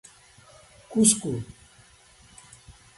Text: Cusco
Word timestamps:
Cusco 0.89 1.33